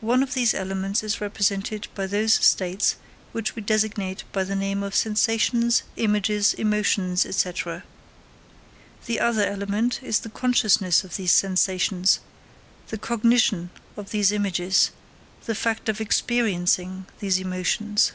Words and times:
One 0.00 0.22
of 0.22 0.32
these 0.32 0.54
elements 0.54 1.02
is 1.02 1.20
represented 1.20 1.86
by 1.94 2.06
those 2.06 2.32
states 2.32 2.96
which 3.32 3.54
we 3.54 3.60
designate 3.60 4.24
by 4.32 4.44
the 4.44 4.56
name 4.56 4.82
of 4.82 4.94
sensations, 4.94 5.82
images, 5.96 6.54
emotions, 6.54 7.26
&c. 7.36 7.52
the 9.04 9.20
other 9.20 9.44
element 9.44 10.00
is 10.02 10.20
the 10.20 10.30
consciousness 10.30 11.04
of 11.04 11.16
these 11.16 11.32
sensations, 11.32 12.20
the 12.88 12.96
cognition 12.96 13.68
of 13.94 14.08
these 14.10 14.32
images, 14.32 14.90
the 15.44 15.54
fact 15.54 15.90
of 15.90 16.00
experiencing 16.00 17.04
these 17.18 17.38
emotions. 17.38 18.12